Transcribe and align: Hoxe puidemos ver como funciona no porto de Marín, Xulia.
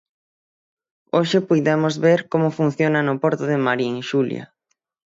Hoxe 1.15 1.37
puidemos 1.47 1.93
ver 2.05 2.19
como 2.31 2.55
funciona 2.59 2.99
no 3.07 3.13
porto 3.23 3.43
de 3.51 3.57
Marín, 3.65 3.95
Xulia. 4.09 4.43